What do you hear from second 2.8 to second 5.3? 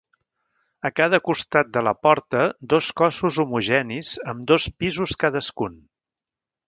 cossos homogenis amb dos pisos